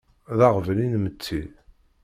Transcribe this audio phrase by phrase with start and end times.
[0.37, 1.41] D aɣbel inmetti.